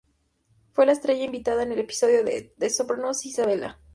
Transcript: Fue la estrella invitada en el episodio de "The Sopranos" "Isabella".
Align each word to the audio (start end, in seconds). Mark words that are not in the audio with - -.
Fue 0.71 0.87
la 0.87 0.93
estrella 0.93 1.23
invitada 1.25 1.61
en 1.61 1.73
el 1.73 1.77
episodio 1.77 2.23
de 2.23 2.51
"The 2.57 2.71
Sopranos" 2.71 3.23
"Isabella". 3.27 3.77